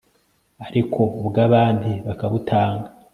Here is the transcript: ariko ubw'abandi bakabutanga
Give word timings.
ariko 0.67 0.99
ubw'abandi 1.19 1.91
bakabutanga 2.07 2.87